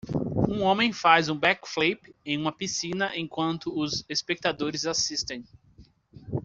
[0.49, 5.45] Um homem faz um back flip em uma piscina enquanto os espectadores assistem.